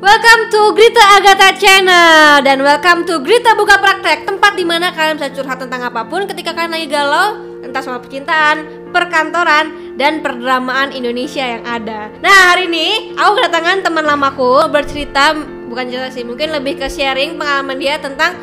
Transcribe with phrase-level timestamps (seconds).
[0.00, 5.18] Welcome to Grita Agatha Channel dan welcome to Grita Buka Praktek Tempat di mana kalian
[5.18, 10.94] bisa curhat tentang apa pun ketika kalian lagi galau Entah soal percintaan, perkantoran, dan perdramaan
[10.94, 15.34] Indonesia yang ada Nah hari ini aku kedatangan teman lamaku bercerita
[15.66, 18.38] Bukan cerita sih, mungkin lebih ke sharing pengalaman dia tentang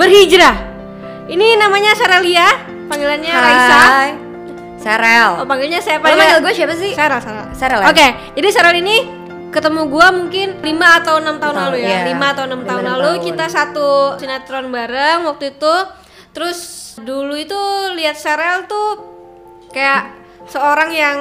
[0.00, 0.56] berhijrah
[1.28, 2.48] Ini namanya Sarelia,
[2.88, 4.10] panggilannya Raisa Hai.
[4.82, 5.38] Sarel.
[5.38, 6.18] Oh panggilnya siapa Lo ya?
[6.18, 6.90] manggil gue siapa sih?
[6.90, 7.46] Sarah, Sarah.
[7.54, 7.86] Sarel.
[7.86, 7.86] ya?
[7.86, 9.21] Oke, jadi Sarel ini
[9.52, 12.08] ketemu gua mungkin 5 atau 6 tahun lalu ya.
[12.08, 12.16] iya.
[12.16, 13.26] 5 atau 6 Lima, tahun enam lalu tahun.
[13.28, 15.74] kita satu sinetron bareng waktu itu.
[16.32, 16.58] Terus
[17.04, 17.60] dulu itu
[17.92, 19.04] lihat Sarel tuh
[19.68, 20.16] kayak
[20.48, 21.18] seorang yang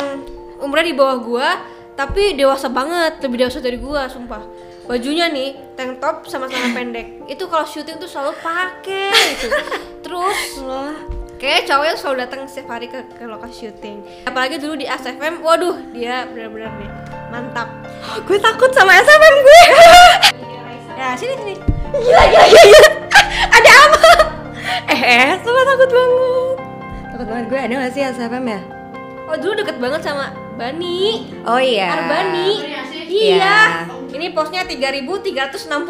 [0.64, 1.50] umurnya di bawah gua
[2.00, 4.42] tapi dewasa banget, lebih dewasa dari gua, sumpah.
[4.88, 7.28] Bajunya nih tank top sama celana pendek.
[7.28, 9.48] Itu kalau syuting tuh selalu pakai itu.
[10.08, 10.40] Terus
[11.42, 15.74] Kayak cowoknya selalu datang setiap hari ke, ke lokasi syuting Apalagi dulu di ASFM, waduh
[15.90, 17.68] dia benar-benar nih mantap
[18.22, 19.62] gue takut sama SFM gue.
[21.02, 21.54] Ya sini sini
[21.98, 22.62] gila gila gila.
[22.62, 22.90] gila.
[23.58, 24.02] Ada apa?
[24.86, 26.56] Eh, eh, sumpah takut banget.
[27.10, 28.60] Takut banget gue ada gak sih SFM ya?
[29.26, 31.90] Oh dulu deket banget sama Bani Oh iya.
[31.90, 32.62] Arbani
[33.10, 33.34] Iya.
[33.42, 33.58] Iya
[34.14, 35.66] Ini posnya 3360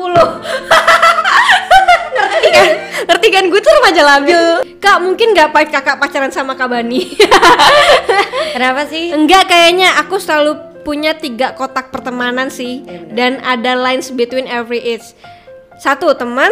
[2.16, 2.70] Ngerti kan?
[3.12, 4.42] Ngerti kan gue tuh remaja labil.
[4.80, 7.04] Kak mungkin gak pahit kakak pacaran sama Kak Bani
[8.56, 9.12] Kenapa sih?
[9.12, 12.84] Enggak kayaknya aku selalu punya tiga kotak pertemanan sih.
[13.14, 15.16] Dan ada lines between every age.
[15.80, 16.52] Satu teman.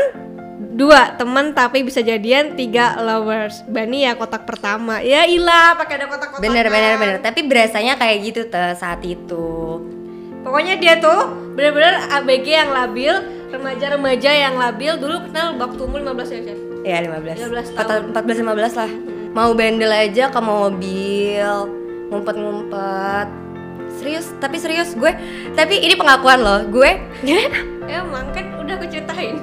[0.79, 2.55] Dua teman tapi bisa jadian.
[2.55, 3.61] Tiga lovers.
[3.67, 5.03] Bani ya kotak pertama.
[5.03, 7.17] Ya ilah pakai ada kotak-kotak Bener bener bener.
[7.19, 9.81] Tapi berasanya kayak gitu tuh saat itu.
[10.39, 14.93] Pokoknya dia tuh bener-bener ABG yang labil Remaja-remaja yang labil.
[15.01, 16.59] Dulu kenal waktu umur 15 ya Chef?
[16.85, 18.01] Ya 15 15 tahun.
[18.13, 18.91] 14 15 lah.
[19.33, 21.49] Mau bandel aja ke mobil
[22.09, 23.27] Ngumpet-ngumpet
[23.99, 25.11] Serius, tapi serius gue
[25.53, 27.03] Tapi ini pengakuan loh Gue
[27.89, 29.35] emang kan udah aku ceritain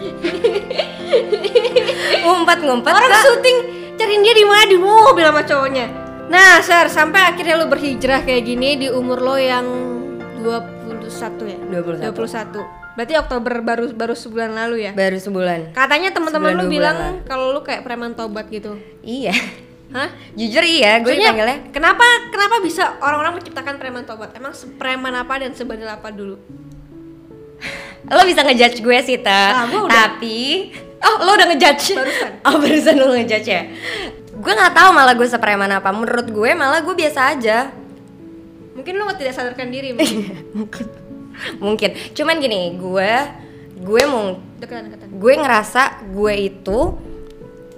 [2.24, 3.58] ngumpet-ngumpet Orang ke- syuting
[4.00, 5.86] cariin dia di mana di mobil sama cowoknya.
[6.32, 9.66] Nah, Sar, sampai akhirnya lo berhijrah kayak gini di umur lo yang
[10.40, 11.04] 21
[11.44, 11.58] ya?
[11.68, 12.16] 21.
[12.16, 12.96] 21.
[12.96, 14.92] Berarti Oktober baru baru sebulan lalu ya?
[14.96, 18.80] Baru sebulan Katanya teman-teman lu bilang kalau lu kayak preman tobat gitu.
[19.04, 19.36] Iya
[19.90, 20.08] Hah?
[20.38, 24.30] Jujur iya, gue Maksudnya, dipanggilnya kenapa kenapa bisa orang-orang menciptakan preman tobat?
[24.38, 26.38] Emang preman apa dan sebandel apa dulu?
[28.14, 29.90] Lo bisa ngejudge gue sih, Ah, gue udah.
[29.90, 30.38] Tapi
[31.00, 31.96] Oh, lo udah ngejudge?
[31.96, 32.30] Barusan.
[32.46, 33.62] Oh, barusan lo ngejudge ya?
[34.36, 37.72] Gue gak tahu malah gue sepreman apa Menurut gue malah gue biasa aja
[38.76, 40.28] Mungkin lu tidak sadarkan diri mungkin.
[40.52, 40.86] mungkin
[41.56, 43.12] mungkin cuman gini gue
[43.80, 44.36] gue mau
[45.08, 46.78] gue ngerasa gue itu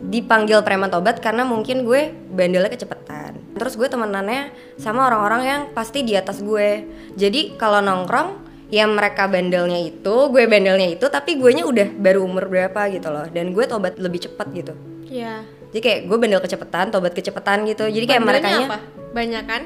[0.03, 6.03] dipanggil preman tobat karena mungkin gue bandelnya kecepatan terus gue temenannya sama orang-orang yang pasti
[6.03, 6.83] di atas gue
[7.15, 12.25] jadi kalau nongkrong ya mereka bandelnya itu gue bandelnya itu tapi gue nya udah baru
[12.25, 14.75] umur berapa gitu loh dan gue tobat lebih cepat gitu
[15.07, 15.45] Iya.
[15.71, 18.79] jadi kayak gue bandel kecepatan tobat kecepatan gitu jadi kayak mereka apa?
[19.13, 19.63] Banyak kan?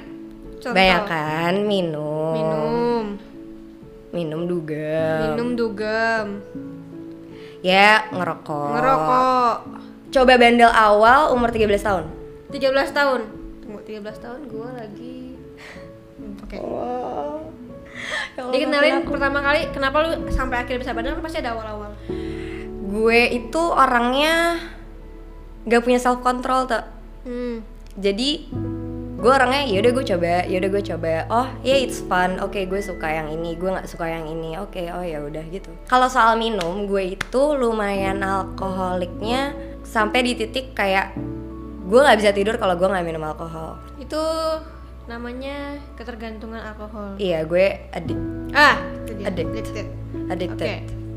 [0.66, 3.04] Banyak kan minum Minum.
[4.10, 6.26] minum dugem Minum dugem.
[7.62, 9.56] ya ngerokok Ngerokok.
[10.16, 12.04] Coba bandel awal umur 13 tahun
[12.48, 13.20] 13 tahun.
[13.60, 15.36] Tunggu 13 tahun gua lagi
[16.40, 16.56] Oke.
[16.56, 21.92] Ya Dikenalin pertama kali kenapa lu sampai akhirnya bisa bandel kan pasti ada awal-awal.
[22.86, 24.62] gue itu orangnya
[25.66, 26.84] gak punya self control tuh
[27.26, 27.58] Hmm.
[27.98, 28.46] jadi
[29.26, 32.54] gue orangnya ya udah gue coba ya udah gue coba oh ya it's fun oke
[32.54, 36.06] gue suka yang ini gue nggak suka yang ini oke oh ya udah gitu kalau
[36.06, 39.50] soal minum gue itu lumayan alkoholiknya
[39.82, 41.10] sampai di titik kayak
[41.90, 44.22] gue nggak bisa tidur kalau gue nggak minum alkohol Itu
[45.10, 47.18] namanya ketergantungan alkohol.
[47.18, 48.18] iya gue adik
[48.54, 48.78] Ah.
[49.26, 49.90] Addicted.
[50.30, 50.62] addicted.
[50.62, 50.76] Oke.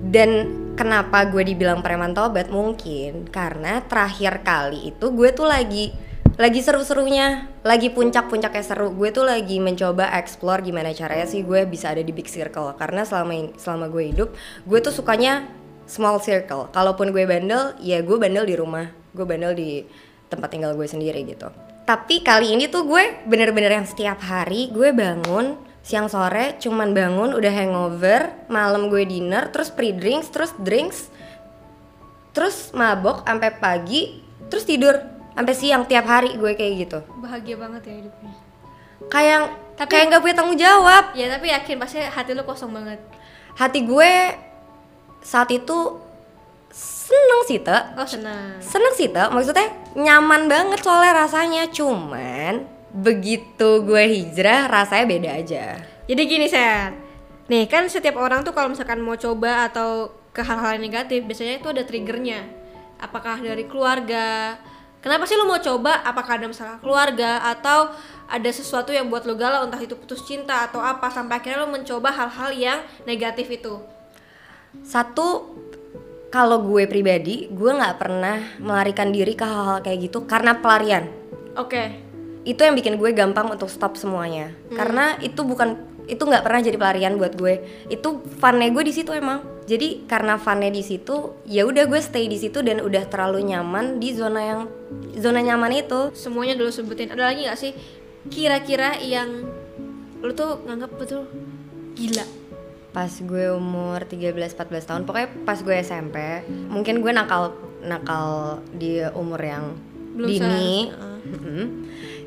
[0.09, 0.29] Dan
[0.73, 5.93] kenapa gue dibilang preman tobat mungkin karena terakhir kali itu gue tuh lagi
[6.39, 8.95] lagi seru-serunya, lagi puncak-puncaknya seru.
[8.95, 13.03] Gue tuh lagi mencoba explore gimana caranya sih gue bisa ada di big circle karena
[13.03, 14.31] selama in- selama gue hidup,
[14.63, 15.51] gue tuh sukanya
[15.83, 16.71] small circle.
[16.71, 18.87] Kalaupun gue bandel, ya gue bandel di rumah.
[19.11, 19.83] Gue bandel di
[20.31, 21.51] tempat tinggal gue sendiri gitu.
[21.83, 27.33] Tapi kali ini tuh gue bener-bener yang setiap hari gue bangun siang sore cuman bangun
[27.33, 31.09] udah hangover malam gue dinner terus pre drinks terus drinks
[32.29, 34.21] terus mabok sampai pagi
[34.53, 38.33] terus tidur sampai siang tiap hari gue kayak gitu Bahagia banget ya hidupnya.
[39.07, 39.39] kayak
[39.73, 42.99] Tapi- kayak nggak punya tanggung jawab Ya tapi yakin pasti hati lu kosong banget.
[43.55, 44.11] hati gue
[45.21, 45.77] saat itu
[46.69, 48.59] seneng sih te Oh senang.
[48.59, 55.65] seneng sih te maksudnya nyaman banget soalnya rasanya cuman begitu gue hijrah rasanya beda aja
[56.03, 56.89] Jadi gini Ser,
[57.45, 61.67] Nih kan setiap orang tuh kalau misalkan mau coba atau ke hal-hal negatif biasanya itu
[61.67, 62.45] ada triggernya.
[62.97, 64.57] Apakah dari keluarga?
[64.99, 66.03] Kenapa sih lo mau coba?
[66.03, 67.95] Apakah ada masalah keluarga atau
[68.27, 71.71] ada sesuatu yang buat lo galau entah itu putus cinta atau apa sampai akhirnya lo
[71.71, 73.79] mencoba hal-hal yang negatif itu?
[74.83, 75.55] Satu
[76.29, 81.09] kalau gue pribadi, gue nggak pernah melarikan diri ke hal-hal kayak gitu karena pelarian.
[81.57, 82.05] Oke.
[82.45, 84.53] Itu yang bikin gue gampang untuk stop semuanya.
[84.69, 87.85] Karena itu bukan itu nggak pernah jadi pelarian buat gue.
[87.87, 89.45] Itu funnya gue di situ emang.
[89.69, 94.01] Jadi karena funnya di situ, ya udah gue stay di situ dan udah terlalu nyaman
[94.01, 94.61] di zona yang
[95.21, 96.09] zona nyaman itu.
[96.17, 97.13] Semuanya dulu sebutin.
[97.13, 97.71] Ada lagi gak sih
[98.33, 99.45] kira-kira yang
[100.19, 101.29] lo tuh nganggap betul
[101.93, 102.25] gila?
[102.89, 106.41] Pas gue umur 13-14 tahun, pokoknya pas gue SMP,
[106.73, 107.53] mungkin gue nakal
[107.85, 109.77] nakal di umur yang
[110.17, 110.89] Belum dini.
[111.29, 111.65] Mm-mm.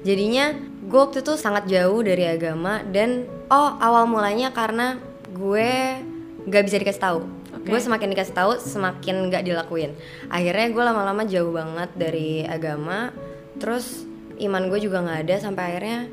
[0.07, 0.55] Jadinya
[0.93, 5.01] gue waktu itu sangat jauh dari agama dan oh awal mulanya karena
[5.33, 5.97] gue
[6.45, 7.21] nggak bisa dikasih tahu.
[7.57, 7.73] Oke.
[7.73, 9.97] Gue semakin dikasih tahu semakin nggak dilakuin.
[10.29, 13.09] Akhirnya gue lama-lama jauh banget dari agama.
[13.57, 14.05] Terus
[14.37, 16.13] iman gue juga nggak ada sampai akhirnya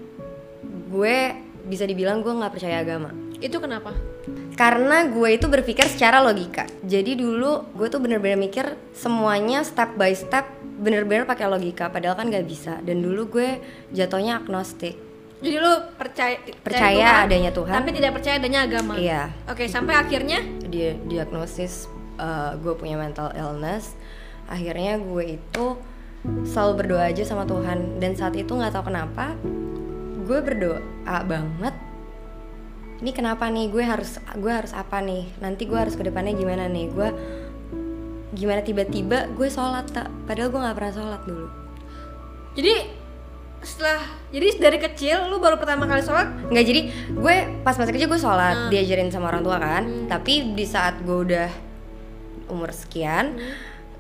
[0.90, 1.18] gue
[1.68, 3.94] bisa dibilang gue nggak percaya agama Itu kenapa?
[4.60, 10.12] karena gue itu berpikir secara logika jadi dulu gue tuh bener-bener mikir semuanya step by
[10.12, 10.44] step
[10.80, 12.80] bener-bener pakai logika padahal kan nggak bisa.
[12.80, 13.60] Dan dulu gue
[13.92, 14.96] jatuhnya agnostik.
[15.40, 17.72] Jadi lo percaya Percaya adanya Tuhan.
[17.72, 19.00] tapi tidak percaya adanya agama.
[19.00, 19.31] iya.
[19.48, 20.44] Oke, sampai akhirnya?
[20.68, 21.88] Dia diagnosis
[22.20, 23.96] uh, gue punya mental illness.
[24.52, 25.66] Akhirnya gue itu
[26.44, 28.04] selalu berdoa aja sama Tuhan.
[28.04, 29.36] Dan saat itu nggak tahu kenapa
[30.28, 31.76] gue berdoa banget.
[33.00, 33.72] Ini kenapa nih?
[33.72, 35.24] Gue harus gue harus apa nih?
[35.40, 36.92] Nanti gue harus ke depannya gimana nih?
[36.92, 37.10] Gue
[38.39, 41.47] gimana tiba-tiba gue sholat tak padahal gue nggak pernah sholat dulu.
[42.56, 42.74] Jadi
[43.59, 44.00] setelah
[44.31, 46.31] jadi dari kecil lu baru pertama kali sholat?
[46.47, 46.81] Nggak jadi
[47.12, 47.36] gue
[47.68, 49.83] pas masih kecil gue sholat diajarin sama orang tua kan.
[50.07, 51.50] Tapi di saat gue udah
[52.50, 53.38] umur sekian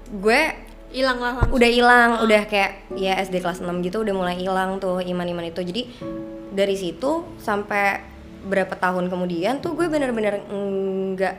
[0.09, 0.41] gue
[0.89, 1.53] hilang lah langsung.
[1.53, 5.61] udah hilang udah kayak ya SD kelas 6 gitu udah mulai hilang tuh iman-iman itu.
[5.61, 5.81] Jadi
[6.49, 8.01] dari situ sampai
[8.39, 11.35] berapa tahun kemudian tuh gue bener-bener nggak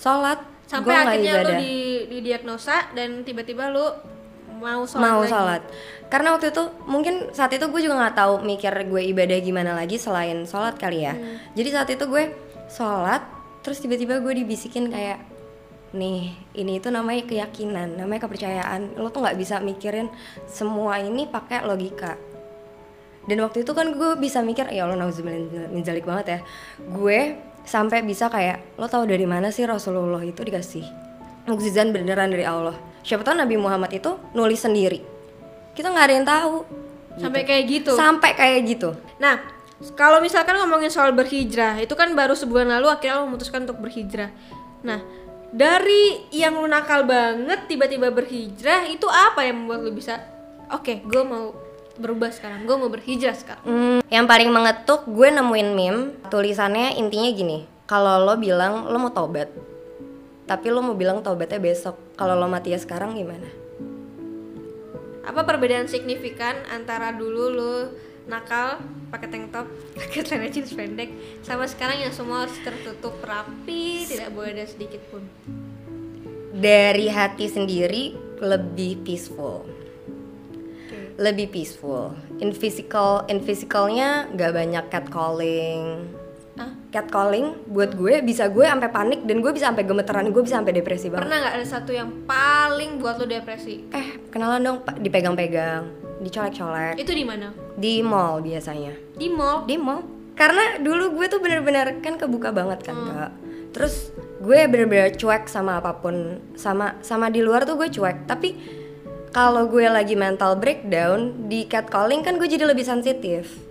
[0.00, 0.40] sholat
[0.70, 1.58] sampai nggak akhirnya lu ibadah.
[1.58, 1.74] di
[2.06, 3.86] didiagnosa dan tiba-tiba lu
[4.60, 5.32] mau sholat mau lagi.
[5.32, 5.62] sholat
[6.06, 9.96] karena waktu itu mungkin saat itu gue juga nggak tahu mikir gue ibadah gimana lagi
[9.96, 11.36] selain sholat kali ya Hmm.
[11.56, 12.30] jadi saat itu gue
[12.70, 13.24] sholat
[13.66, 15.18] terus tiba-tiba gue dibisikin kayak
[15.90, 20.06] nih ini itu namanya keyakinan namanya kepercayaan lo tuh nggak bisa mikirin
[20.46, 22.14] semua ini pakai logika
[23.26, 26.38] dan waktu itu kan gue bisa mikir ya Allah nauzubillah min zalik banget ya
[26.78, 27.18] gue
[27.64, 30.84] sampai bisa kayak lo tahu dari mana sih Rasulullah itu dikasih
[31.48, 32.76] mukjizat beneran dari Allah?
[33.00, 35.00] Siapa tahu Nabi Muhammad itu nulis sendiri.
[35.72, 36.56] Kita nggak ada yang tahu.
[37.16, 37.92] Sampai kayak gitu?
[37.96, 38.90] Sampai kayak gitu.
[39.18, 39.40] Nah
[39.96, 44.28] kalau misalkan ngomongin soal berhijrah itu kan baru sebulan lalu akhirnya lo memutuskan untuk berhijrah.
[44.84, 45.00] Nah
[45.50, 50.22] dari yang nakal banget tiba-tiba berhijrah itu apa yang membuat lu bisa
[50.70, 51.50] oke gue mau
[51.98, 52.68] berubah sekarang.
[52.68, 53.64] Gue mau berhijrah sekarang.
[53.66, 56.02] Hmm, yang paling mengetuk gue nemuin meme.
[56.28, 57.58] Tulisannya intinya gini
[57.90, 59.50] kalau lo bilang lo mau tobat
[60.46, 63.50] tapi lo mau bilang tobatnya besok kalau lo mati ya sekarang gimana?
[65.26, 67.74] Apa perbedaan signifikan antara dulu lu
[68.26, 68.78] nakal
[69.10, 69.66] pakai tank top
[69.98, 71.10] pakai celana jeans pendek
[71.42, 75.22] sama sekarang yang semua harus tertutup rapi tidak boleh ada sedikit pun?
[76.50, 79.79] Dari hati sendiri lebih peaceful
[81.20, 82.16] lebih peaceful.
[82.40, 86.08] In physical in physicalnya nggak banyak catcalling.
[86.58, 86.76] Hah?
[86.92, 90.74] catcalling buat gue bisa gue sampai panik dan gue bisa sampai gemeteran gue bisa sampai
[90.76, 91.24] depresi banget.
[91.24, 93.86] Pernah nggak ada satu yang paling buat lu depresi?
[93.94, 97.00] Eh kenalan dong dipegang-pegang dicolek-colek.
[97.00, 97.48] Itu di mana?
[97.76, 98.92] Di mall biasanya.
[99.16, 99.64] Di mall?
[99.64, 100.04] Di mall.
[100.36, 103.32] Karena dulu gue tuh bener-bener kan kebuka banget kan kak.
[103.72, 108.28] Terus gue bener-bener cuek sama apa pun sama sama di luar tuh gue cuek.
[108.28, 108.79] Tapi
[109.30, 113.62] kalau gue lagi mental breakdown di catcalling kan gue jadi lebih sensitif.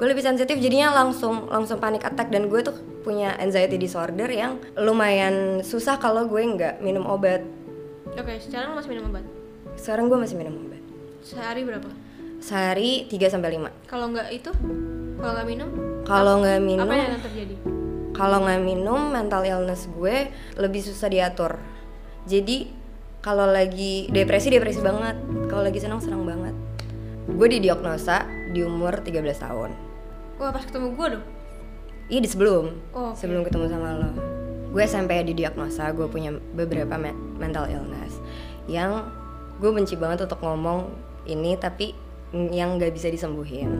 [0.00, 2.32] Gue lebih sensitif jadinya langsung langsung panic attack.
[2.32, 2.72] Dan gue tuh
[3.04, 7.44] punya anxiety disorder yang lumayan susah kalau gue nggak minum obat.
[8.16, 9.24] Oke sekarang lu masih minum obat?
[9.76, 10.82] Sekarang gue masih minum obat.
[11.20, 11.88] Sehari berapa?
[12.42, 14.50] Sehari 3 sampai 5 kalau nggak itu?
[15.20, 15.68] Kalau nggak minum?
[16.08, 17.54] Kalau nggak minum apa yang akan terjadi?
[18.12, 21.60] Kalau nggak minum mental illness gue lebih susah diatur.
[22.26, 22.81] Jadi
[23.22, 25.14] kalau lagi depresi depresi banget.
[25.46, 26.52] Kalau lagi senang senang banget.
[27.30, 29.70] Gue didiagnosa di umur 13 tahun.
[30.42, 31.24] Wah pas ketemu gue dong?
[32.10, 32.64] Iya di sebelum.
[32.90, 33.22] Oh, oke.
[33.22, 34.10] sebelum ketemu sama lo.
[34.74, 35.94] Gue SMP didiagnosa.
[35.94, 38.18] Gue punya beberapa me- mental illness
[38.66, 39.06] yang
[39.62, 40.90] gue benci banget untuk ngomong
[41.26, 41.94] ini tapi
[42.34, 43.70] yang nggak bisa disembuhin.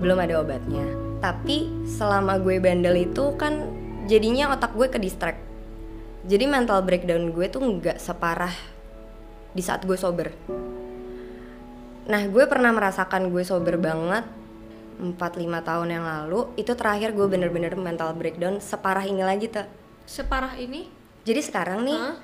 [0.00, 0.88] Belum ada obatnya.
[1.20, 3.60] Tapi selama gue bandel itu kan
[4.08, 5.42] jadinya otak gue ke distract
[6.26, 8.75] jadi mental breakdown gue tuh nggak separah
[9.56, 10.28] di saat gue sober.
[12.06, 14.28] Nah gue pernah merasakan gue sober banget
[15.00, 15.16] 4-5
[15.64, 19.64] tahun yang lalu itu terakhir gue bener-bener mental breakdown separah ini lagi tuh
[20.06, 20.88] Separah ini?
[21.26, 22.16] jadi sekarang nih Hah?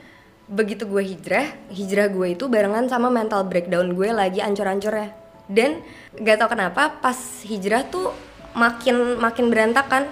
[0.47, 5.15] begitu gue hijrah hijrah gue itu barengan sama mental breakdown gue lagi ancur-ancurnya.
[5.51, 5.83] Dan
[6.17, 8.15] gak tau kenapa pas hijrah tuh
[8.55, 10.07] makin makin berantakan.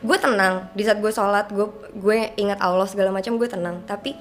[0.00, 3.84] Gue tenang di saat gue sholat gue gue ingat Allah segala macam gue tenang.
[3.84, 4.16] Tapi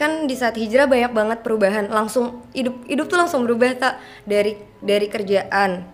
[0.00, 1.92] kan di saat hijrah banyak banget perubahan.
[1.92, 5.84] Langsung hidup hidup tuh langsung berubah tak dari dari kerjaan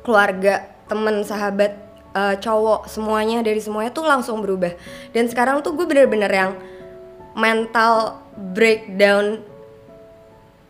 [0.00, 1.76] keluarga temen sahabat
[2.16, 4.72] eh, cowok semuanya dari semuanya tuh langsung berubah.
[5.12, 6.56] Dan sekarang tuh gue bener-bener yang
[7.36, 8.24] mental
[8.56, 9.44] breakdown.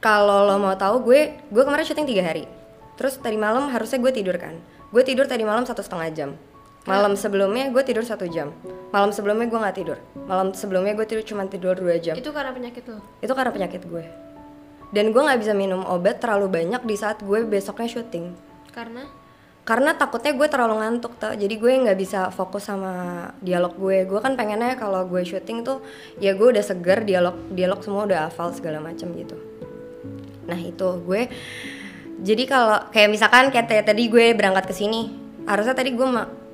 [0.03, 2.51] Kalau lo mau tahu gue gue kemarin syuting tiga hari.
[2.99, 4.59] Terus tadi malam harusnya gue tidur kan.
[4.91, 6.31] Gue tidur tadi malam satu setengah jam
[6.87, 8.55] malam sebelumnya gue tidur satu jam.
[8.95, 9.99] Malam sebelumnya gue nggak tidur.
[10.31, 12.15] Malam sebelumnya gue tidur cuma tidur dua jam.
[12.15, 13.03] Itu karena penyakit lo.
[13.19, 14.05] itu karena penyakit gue.
[14.95, 18.33] Dan gue nggak bisa minum obat terlalu banyak di saat gue besoknya syuting.
[18.71, 19.03] Karena?
[19.67, 24.07] Karena takutnya gue terlalu ngantuk tuh jadi gue nggak bisa fokus sama dialog gue.
[24.07, 25.83] Gue kan pengennya kalau gue syuting tuh
[26.23, 29.35] ya gue udah seger dialog dialog semua udah hafal segala macam gitu.
[30.47, 31.27] Nah itu gue.
[32.23, 36.07] Jadi kalau kayak misalkan kayak tadi gue berangkat ke sini harusnya tadi gue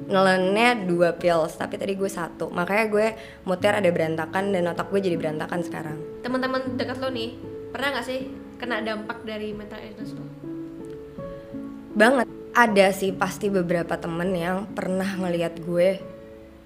[0.08, 2.50] nelennya dua pills tapi tadi gue satu.
[2.50, 3.06] Makanya gue
[3.46, 5.98] muter ada berantakan dan otak gue jadi berantakan sekarang.
[6.22, 7.36] Teman-teman dekat lo nih
[7.70, 10.24] pernah nggak sih kena dampak dari mental illness lo?
[11.92, 12.26] banget.
[12.52, 15.96] Ada sih pasti beberapa temen yang pernah ngelihat gue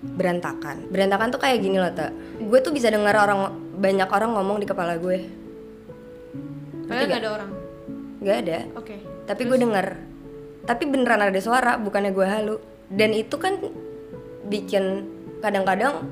[0.03, 0.91] berantakan.
[0.91, 2.11] Berantakan tuh kayak gini loh tak
[2.43, 5.31] gue tuh bisa dengar orang banyak orang ngomong di kepala gue.
[6.91, 7.51] Padahal nggak ada orang.
[8.17, 8.59] nggak ada.
[8.79, 8.97] Oke.
[9.27, 9.87] tapi gue denger.
[10.67, 12.57] Tapi beneran ada suara bukannya gue halu
[12.91, 13.59] dan itu kan
[14.47, 15.11] bikin
[15.43, 16.07] kadang-kadang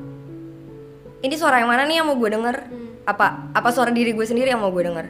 [1.25, 2.57] ini suara yang mana nih yang mau gue denger?
[3.09, 5.07] Apa apa suara diri gue sendiri yang mau gue denger?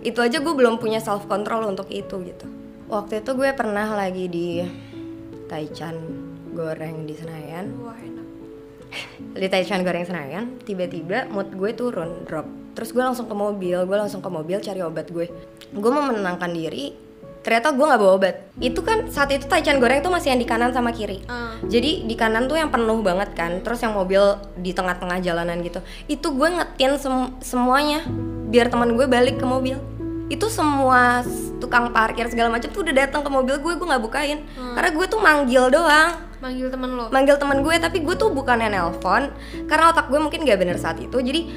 [0.00, 2.46] Itu aja gue belum punya self control untuk itu gitu.
[2.88, 4.64] Waktu itu gue pernah lagi di
[5.44, 5.96] Taichan
[6.56, 7.76] goreng di Senayan.
[7.84, 8.26] Wah enak.
[9.42, 12.48] di Taichan goreng Senayan tiba-tiba mood gue turun drop.
[12.72, 15.28] Terus gue langsung ke mobil gue langsung ke mobil cari obat gue.
[15.74, 17.07] Gue mau menenangkan diri
[17.48, 18.36] ternyata gue nggak bawa obat.
[18.60, 21.24] Itu kan saat itu Taichan goreng tuh masih yang di kanan sama kiri.
[21.32, 21.56] Ah.
[21.64, 24.20] jadi di kanan tuh yang penuh banget kan terus yang mobil
[24.60, 25.80] di tengah-tengah jalanan gitu.
[26.12, 28.04] Itu gue ngetin sem- semuanya
[28.52, 29.80] biar teman gue balik ke mobil.
[30.28, 31.24] Itu semua
[31.56, 34.44] tukang parkir segala macam tuh udah datang ke mobil gue gue nggak bukain.
[34.76, 36.28] Karena gue tuh manggil doang.
[36.44, 37.08] Manggil temen lo.
[37.08, 39.32] manggil teman gue tapi gue tuh bukannya nelpon.
[39.64, 41.16] Karena otak gue mungkin gak bener saat itu.
[41.16, 41.48] Jadi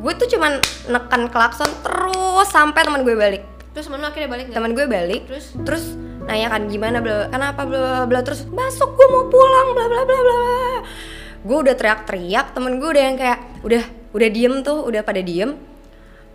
[0.00, 0.56] gue tuh cuman
[0.88, 4.56] neken klakson terus sampai teman gue balik Terus temen lo akhirnya balik nggak?
[4.56, 5.46] teman gue balik Terus?
[5.66, 5.84] terus
[6.24, 10.02] nanya kan gimana bla kenapa bla bla bla terus masuk gue mau pulang bla bla
[10.06, 10.74] bla bla bla."
[11.44, 13.82] gue udah teriak-teriak temen gue udah yang kayak udah
[14.14, 15.58] udah diem tuh udah pada diem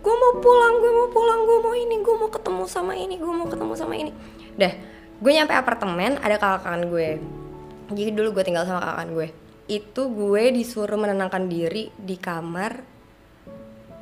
[0.00, 3.32] gue mau pulang gue mau pulang gue mau ini gue mau ketemu sama ini gue
[3.32, 4.12] mau ketemu sama ini
[4.54, 4.72] dah
[5.20, 7.18] gue nyampe apartemen ada kakak gue
[7.90, 9.28] jadi dulu gue tinggal sama kakak gue
[9.70, 12.99] itu gue disuruh menenangkan diri di kamar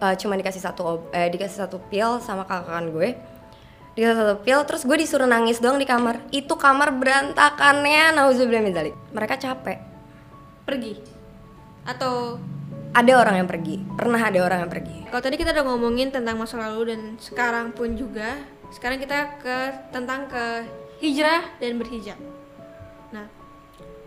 [0.02, 3.08] eh, cuma dikasih satu eh, dikasih satu pil sama kakak gue
[3.98, 8.72] dikasih satu pil terus gue disuruh nangis doang di kamar itu kamar berantakannya nauzubillah min
[8.74, 8.94] dzalik.
[9.10, 9.78] mereka capek
[10.68, 11.00] Pergi.
[11.88, 12.36] Atau
[12.92, 16.36] ada orang yang pergi pernah ada orang yang pergi kalau tadi kita udah ngomongin tentang
[16.36, 18.36] masa lalu dan sekarang pun juga
[18.68, 19.56] sekarang kita ke
[19.92, 20.44] tentang ke
[21.00, 22.18] hijrah dan berhijab.
[23.14, 23.26] Nah,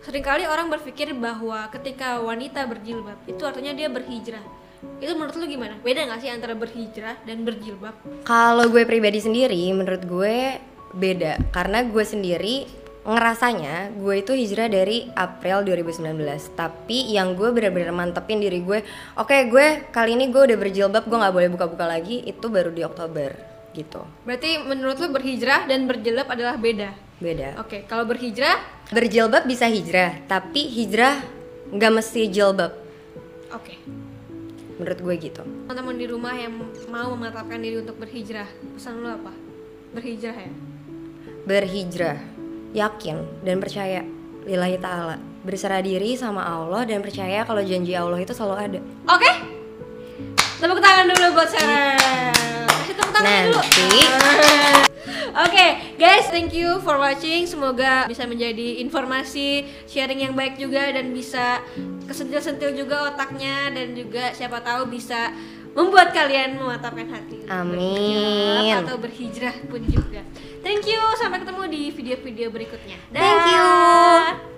[0.04, 4.44] sering kali orang berpikir bahwa ketika wanita berjilbab itu artinya dia berhijrah.
[5.02, 5.78] Itu menurut lu gimana?
[5.82, 7.94] Beda nggak sih antara berhijrah dan berjilbab?
[8.26, 10.58] Kalau gue pribadi sendiri, menurut gue
[10.92, 12.68] beda karena gue sendiri
[13.02, 16.14] ngerasanya gue itu hijrah dari April 2019
[16.54, 18.86] tapi yang gue bener-bener mantepin diri gue
[19.18, 22.86] oke gue kali ini gue udah berjilbab gue nggak boleh buka-buka lagi itu baru di
[22.86, 23.34] Oktober
[23.74, 26.92] gitu Berarti menurut lu berhijrah dan berjilbab adalah beda.
[27.18, 28.60] beda Oke, kalau berhijrah,
[28.92, 31.18] berjilbab bisa hijrah tapi hijrah
[31.74, 32.70] nggak mesti jilbab
[33.50, 33.74] oke.
[34.82, 36.52] Menurut gue gitu Teman-teman di rumah yang
[36.90, 39.32] mau mematapkan diri untuk berhijrah, pesan lu apa?
[39.94, 40.52] Berhijrah ya.
[41.42, 42.18] berhijrah
[42.72, 44.06] yakin dan percaya
[44.46, 49.30] lillahi ta'ala berserah diri sama Allah dan percaya kalau janji Allah itu selalu ada Oke.
[50.62, 52.30] Tepuk tangan dulu buat Sarah.
[52.70, 53.58] Kasih tepuk tangan dulu.
[53.58, 53.98] Nanti.
[55.42, 55.66] Oke,
[55.98, 57.50] guys, thank you for watching.
[57.50, 61.58] Semoga bisa menjadi informasi sharing yang baik juga dan bisa
[62.12, 65.32] kesentil-sentil juga otaknya dan juga siapa tahu bisa
[65.72, 67.48] membuat kalian mematapkan hati.
[67.48, 67.72] Amin.
[67.80, 70.20] Berhijrah Atau berhijrah pun juga.
[70.60, 71.00] Thank you.
[71.16, 73.00] Sampai ketemu di video-video berikutnya.
[73.10, 74.51] Thank you.